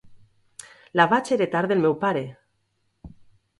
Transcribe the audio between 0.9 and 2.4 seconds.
La vaig heretar del meu pare.